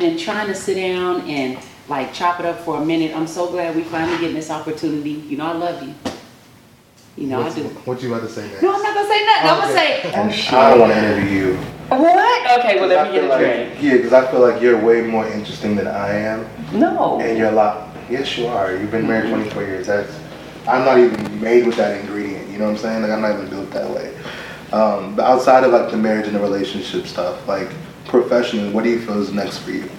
[0.00, 3.14] been trying to sit down and like chop it up for a minute.
[3.14, 5.10] I'm so glad we finally getting this opportunity.
[5.10, 5.94] You know, I love you.
[7.16, 7.68] You know, What's- I do.
[7.84, 8.62] What you about to say next?
[8.62, 9.50] No, I'm not gonna say nothing.
[9.50, 10.52] I'm gonna say, oh And shit.
[10.54, 11.56] I don't want to interview you.
[11.88, 12.58] What?
[12.60, 13.82] Okay, well, let me get a like, drink.
[13.82, 17.20] Yeah, because I feel like you're way more interesting than I am, No.
[17.20, 17.88] and you're a lot.
[18.08, 18.72] Yes, you are.
[18.76, 19.86] You've been married 24 years.
[19.88, 20.12] That's.
[20.68, 22.48] I'm not even made with that ingredient.
[22.48, 23.02] You know what I'm saying?
[23.02, 24.14] Like I'm not even built that way.
[24.72, 27.68] Um, but outside of like the marriage and the relationship stuff, like
[28.06, 29.90] professionally, what do you feel is next for you?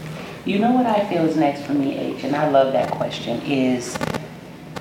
[0.44, 3.40] You know what I feel is next for me, H, and I love that question,
[3.44, 3.95] is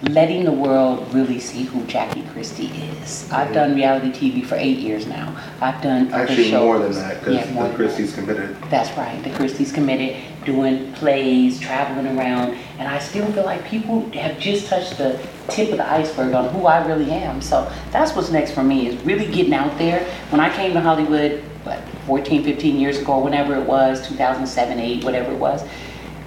[0.05, 3.31] letting the world really see who Jackie Christie is.
[3.31, 5.37] I've done reality TV for eight years now.
[5.61, 6.63] I've done other Actually, shows.
[6.63, 8.57] more than that, because Yeah, the Christie's committed.
[8.71, 9.23] That's right.
[9.23, 14.67] The Christie's committed, doing plays, traveling around, and I still feel like people have just
[14.69, 17.43] touched the tip of the iceberg on who I really am.
[17.43, 20.03] So that's what's next for me is really getting out there.
[20.31, 25.05] When I came to Hollywood, what, 14, 15 years ago, whenever it was, 2007, 8,
[25.05, 25.65] whatever it was,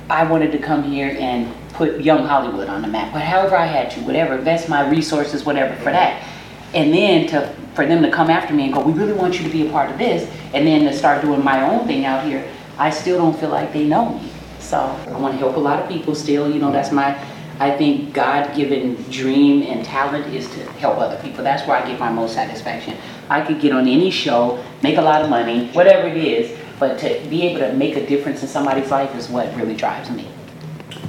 [0.10, 3.66] I wanted to come here and put young Hollywood on the map, but however I
[3.66, 6.28] had to, whatever, invest my resources, whatever, for that.
[6.74, 9.44] And then to, for them to come after me and go, we really want you
[9.44, 12.26] to be a part of this, and then to start doing my own thing out
[12.26, 12.48] here,
[12.78, 14.30] I still don't feel like they know me.
[14.60, 17.14] So I want to help a lot of people still, you know, that's my,
[17.60, 21.44] I think God-given dream and talent is to help other people.
[21.44, 22.98] That's where I get my most satisfaction.
[23.30, 26.98] I could get on any show, make a lot of money, whatever it is, but
[27.00, 30.28] to be able to make a difference in somebody's life is what really drives me.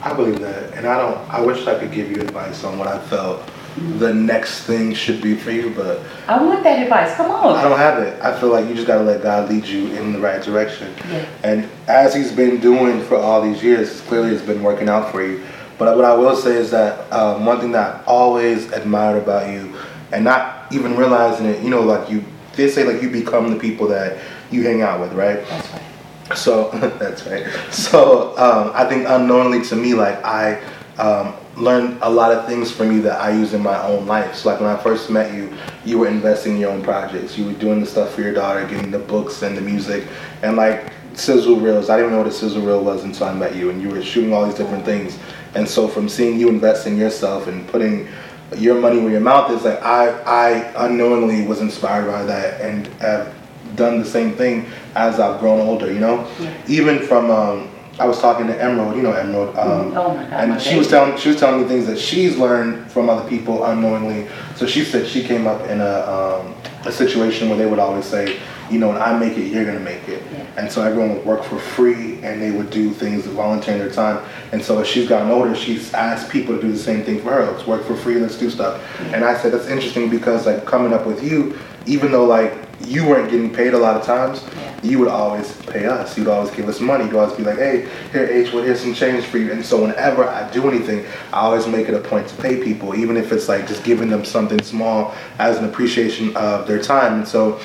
[0.03, 1.17] I believe that, and I don't.
[1.33, 3.99] I wish I could give you advice on what I felt mm-hmm.
[3.99, 7.15] the next thing should be for you, but I want that advice.
[7.15, 7.57] Come on.
[7.57, 8.21] I don't have it.
[8.23, 10.95] I feel like you just gotta let God lead you in the right direction.
[11.09, 11.27] Yeah.
[11.43, 15.25] And as He's been doing for all these years, clearly it's been working out for
[15.25, 15.45] you.
[15.79, 19.53] But what I will say is that um, one thing that I always admired about
[19.53, 19.75] you,
[20.13, 23.59] and not even realizing it, you know, like you, they say like you become the
[23.59, 24.19] people that
[24.51, 25.45] you hang out with, right?
[25.47, 26.37] That's right.
[26.37, 27.47] So that's right.
[27.73, 30.63] So um, I think unknowingly to me, like I
[30.99, 34.37] um, learned a lot of things from you that I use in my own life.
[34.37, 35.53] So like when I first met you,
[35.85, 37.37] you were investing in your own projects.
[37.37, 40.07] You were doing the stuff for your daughter, getting the books and the music,
[40.43, 41.91] and like sizzle reels.
[41.91, 43.89] I didn't even know what a sizzle reel was until I met you, and you
[43.89, 45.19] were shooting all these different things.
[45.55, 48.09] And so from seeing you invest in yourself and putting
[48.57, 52.87] your money where your mouth is, like I, I unknowingly was inspired by that and
[53.01, 53.33] have
[53.77, 55.93] done the same thing as I've grown older.
[55.93, 56.53] You know, Yeah.
[56.69, 58.97] even from um, I was talking to Emerald.
[58.97, 59.57] You know Emerald.
[59.57, 62.37] Um, Oh my God, And she was telling she was telling me things that she's
[62.37, 64.29] learned from other people unknowingly.
[64.57, 66.01] So she said she came up in a
[66.45, 66.55] um,
[66.87, 68.39] a situation where they would always say,
[68.71, 70.23] you know, when I make it, you're gonna make it.
[70.33, 70.47] Yeah.
[70.57, 74.25] And so everyone would work for free, and they would do things volunteering their time.
[74.53, 77.31] And so as she's gotten older, she's asked people to do the same thing for
[77.31, 77.45] her.
[77.51, 78.17] Let's work for free.
[78.17, 78.81] Let's do stuff.
[79.13, 82.55] And I said that's interesting because like coming up with you, even though like
[82.87, 84.75] you weren't getting paid a lot of times, Yeah.
[84.83, 86.19] you would always pay us.
[86.19, 87.05] You'd always give us money.
[87.05, 89.53] You'd always be like, hey, here, H, well, here's some change for you.
[89.53, 92.95] And so whenever I do anything, I always make it a point to pay people,
[92.95, 97.15] even if it's like just giving them something small as an appreciation of their time.
[97.15, 97.61] And so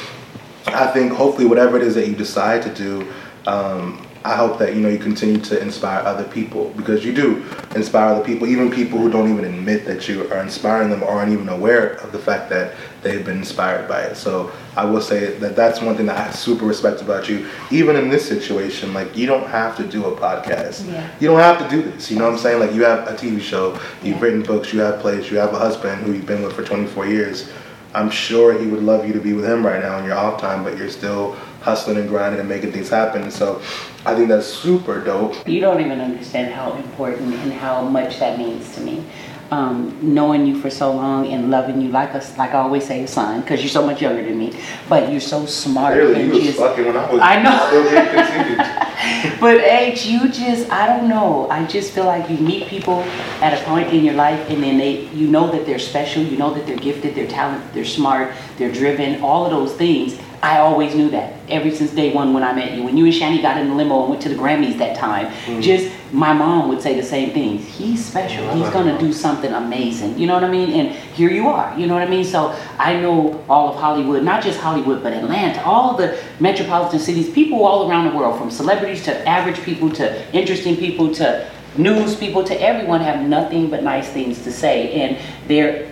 [0.67, 3.11] I think hopefully whatever it is that you decide to do,
[3.47, 7.45] um, I hope that you know you continue to inspire other people because you do
[7.73, 11.07] inspire other people, even people who don't even admit that you are inspiring them or
[11.07, 14.15] aren't even aware of the fact that they've been inspired by it.
[14.17, 17.47] So I will say that that's one thing that I super respect about you.
[17.71, 20.85] Even in this situation, like you don't have to do a podcast.
[20.91, 21.09] Yeah.
[21.21, 22.11] You don't have to do this.
[22.11, 22.59] You know what I'm saying?
[22.59, 23.71] Like you have a TV show,
[24.03, 24.21] you've Yeah.
[24.21, 27.07] written books, you have plays, you have a husband who you've been with for 24
[27.07, 27.49] years.
[27.93, 30.39] I'm sure he would love you to be with him right now in your off
[30.39, 33.29] time, but you're still hustling and grinding and making things happen.
[33.31, 33.61] So
[34.05, 35.47] I think that's super dope.
[35.47, 39.03] You don't even understand how important and how much that means to me.
[39.51, 43.03] Um, knowing you for so long and loving you like us, like I always say,
[43.03, 44.53] a son, because you're so much younger than me.
[44.87, 47.67] But you're so smart Really, you was fucking when I was I know.
[47.67, 49.39] still getting conceived.
[49.41, 51.49] But H, you just, I don't know.
[51.49, 52.99] I just feel like you meet people
[53.41, 56.37] at a point in your life and then they, you know that they're special, you
[56.37, 60.19] know that they're gifted, they're talented, they're smart, they're driven, all of those things.
[60.41, 62.83] I always knew that ever since day one when I met you.
[62.83, 65.27] When you and Shani got in the limo and went to the Grammys that time,
[65.45, 65.61] mm.
[65.61, 67.65] just my mom would say the same things.
[67.67, 68.49] He's special.
[68.53, 70.17] He's gonna do something amazing.
[70.17, 70.71] You know what I mean?
[70.71, 71.77] And here you are.
[71.77, 72.23] You know what I mean?
[72.23, 77.29] So I know all of Hollywood, not just Hollywood, but Atlanta, all the metropolitan cities,
[77.29, 82.15] people all around the world, from celebrities to average people to interesting people to news
[82.15, 84.93] people to everyone have nothing but nice things to say.
[84.93, 85.91] And they're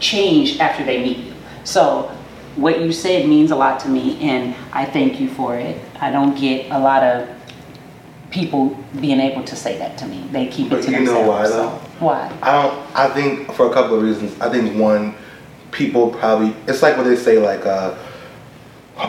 [0.00, 1.32] changed after they meet you.
[1.64, 2.15] So
[2.56, 5.80] what you said means a lot to me and I thank you for it.
[6.00, 7.28] I don't get a lot of
[8.30, 10.26] people being able to say that to me.
[10.32, 11.28] They keep it But to you know themselves.
[11.28, 11.68] why, though?
[12.00, 12.38] Why?
[12.42, 12.96] I don't.
[12.96, 14.38] I think for a couple of reasons.
[14.40, 15.14] I think one,
[15.70, 16.54] people probably.
[16.66, 17.96] It's like what they say, like, uh,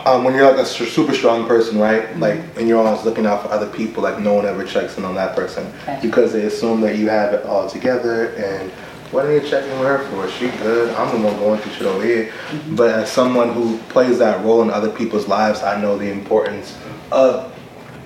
[0.06, 2.16] um, when you're like a super strong person, right?
[2.18, 5.06] Like, and you're always looking out for other people, like no one ever checks in
[5.06, 5.72] on that person
[6.02, 8.30] because they assume that you have it all together.
[8.36, 8.72] And
[9.12, 10.30] what are you checking with her for?
[10.30, 10.94] She good.
[10.95, 12.33] I'm the one going through shit over here.
[12.71, 16.77] But as someone who plays that role in other people's lives, I know the importance
[17.12, 17.54] of,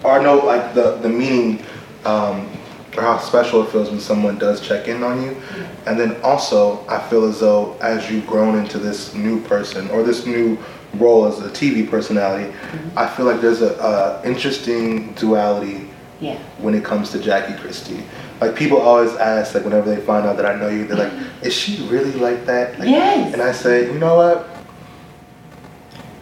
[0.03, 1.63] or know like the the meaning.
[2.05, 2.49] Um,
[2.97, 5.41] or how special it feels when someone does check in on you.
[5.85, 10.03] And then also, I feel as though as you've grown into this new person or
[10.03, 10.57] this new
[10.95, 12.53] role as a TV personality.
[12.95, 15.90] I feel like there's a, a interesting duality
[16.21, 16.37] yeah.
[16.59, 18.03] when it comes to Jackie Christie.
[18.39, 21.13] Like people always ask, like whenever they find out that I know you, they're like.
[21.41, 23.33] "Is she really like that?" Like, yes.
[23.33, 24.47] And I say, you know what?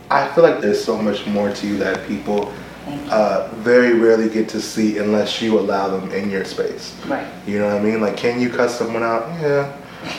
[0.09, 2.51] I feel like there's so much more to you that people
[3.11, 6.95] uh, very rarely get to see unless you allow them in your space.
[7.05, 7.27] Right.
[7.45, 8.01] You know what I mean?
[8.01, 9.27] Like, can you cuss someone out?
[9.39, 9.77] Yeah,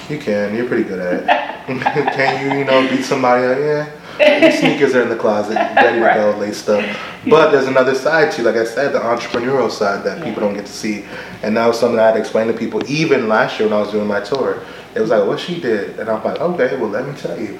[0.09, 0.55] you can.
[0.55, 1.27] You're pretty good at it.
[2.15, 3.59] can you, you know, beat somebody up?
[3.59, 4.00] Yeah
[4.43, 6.15] your sneakers are in the closet, ready to right.
[6.15, 6.85] go, laced up.
[7.27, 10.25] But there's another side to, like I said, the entrepreneurial side that yeah.
[10.25, 11.05] people don't get to see.
[11.43, 13.81] And that was something I had to explain to people even last year when I
[13.81, 14.63] was doing my tour.
[14.95, 15.99] It was like, what she did.
[15.99, 17.59] And I'm like, okay, well, let me tell you.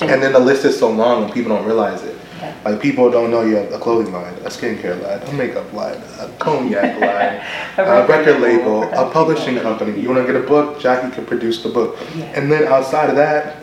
[0.00, 2.16] And then the list is so long and people don't realize it.
[2.40, 2.54] Yeah.
[2.64, 6.00] Like people don't know you have a clothing line, a skincare line, a makeup line,
[6.18, 6.98] a cognac
[7.78, 10.00] line, a record label, a publishing company.
[10.00, 10.80] You want to get a book?
[10.80, 11.98] Jackie can produce the book.
[12.16, 12.24] Yeah.
[12.34, 13.59] And then outside of that,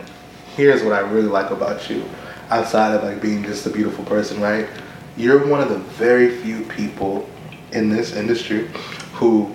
[0.58, 2.04] here's what I really like about you,
[2.50, 4.68] outside of like being just a beautiful person, right?
[5.16, 7.30] You're one of the very few people
[7.70, 8.68] in this industry
[9.12, 9.54] who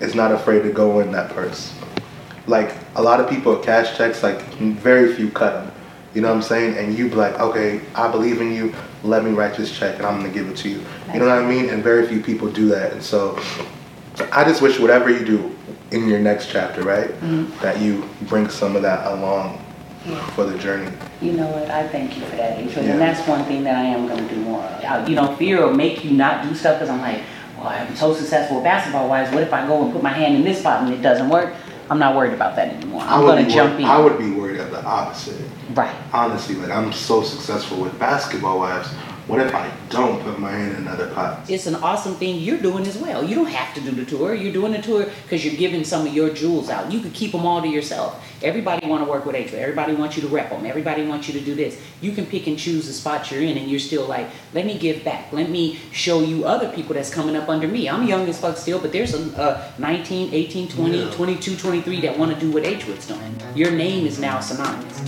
[0.00, 1.72] is not afraid to go in that purse.
[2.48, 5.72] Like a lot of people cash checks, like very few cut them.
[6.14, 6.76] You know what I'm saying?
[6.78, 8.74] And you be like, okay, I believe in you.
[9.04, 10.84] Let me write this check, and I'm gonna give it to you.
[11.12, 11.70] You know what I mean?
[11.70, 12.92] And very few people do that.
[12.92, 13.38] And so,
[14.32, 15.56] I just wish whatever you do
[15.92, 17.56] in your next chapter, right, mm-hmm.
[17.62, 19.64] that you bring some of that along
[20.06, 20.26] yeah.
[20.30, 20.90] for the journey.
[21.20, 21.70] You know what?
[21.70, 22.86] I thank you for that, Adrian.
[22.86, 22.92] Yeah.
[22.92, 25.08] And that's one thing that I am going to do more of.
[25.08, 27.22] You know, fear will make you not do stuff because I'm like,
[27.56, 29.32] well, I'm so successful basketball wise.
[29.32, 31.54] What if I go and put my hand in this spot and it doesn't work?
[31.90, 33.02] I'm not worried about that anymore.
[33.02, 33.84] I'm going to jump in.
[33.84, 35.44] I would be worried at the opposite.
[35.74, 35.94] Right.
[36.12, 38.86] Honestly, like I'm so successful with basketball wise
[39.26, 41.48] what if I don't put my hand in another pot?
[41.48, 43.24] It's an awesome thing you're doing as well.
[43.24, 44.34] You don't have to do the tour.
[44.34, 46.90] You're doing the tour because you're giving some of your jewels out.
[46.92, 48.24] You could keep them all to yourself.
[48.42, 49.60] Everybody want to work with Atria.
[49.60, 50.64] Everybody wants you to rep them.
[50.66, 51.80] Everybody wants you to do this.
[52.00, 54.78] You can pick and choose the spots you're in, and you're still like, let me
[54.78, 55.32] give back.
[55.32, 57.88] Let me show you other people that's coming up under me.
[57.88, 61.10] I'm young as fuck still, but there's a, a 19, 18, 20, yeah.
[61.10, 63.36] 22, 23 that want to do what Atria's doing.
[63.54, 65.00] Your name is now synonymous.